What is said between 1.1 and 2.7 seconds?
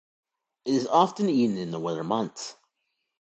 eaten in the winter months.